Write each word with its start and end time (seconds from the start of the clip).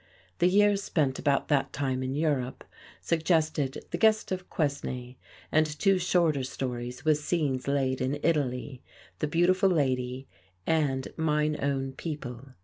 The 0.39 0.47
years 0.47 0.81
spent 0.81 1.19
about 1.19 1.47
that 1.49 1.71
time 1.71 2.01
in 2.01 2.15
Europe 2.15 2.63
suggested 3.01 3.85
"The 3.91 3.99
Guest 3.99 4.31
of 4.31 4.49
Quesnay," 4.49 5.17
and 5.51 5.67
two 5.67 5.99
shorter 5.99 6.41
stories 6.43 7.05
with 7.05 7.19
scenes 7.19 7.67
laid 7.67 8.01
in 8.01 8.17
Italy, 8.23 8.81
"The 9.19 9.27
Beautiful 9.27 9.69
Lady," 9.69 10.27
and 10.65 11.07
"Mine 11.17 11.55
Own 11.61 11.91
People." 11.91 12.47